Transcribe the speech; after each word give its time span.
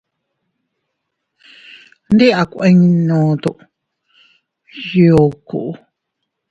Ndi 2.13 2.27
a 2.39 2.41
kuinno 2.51 3.19
tu 3.43 3.51
iyuku. 3.61 5.61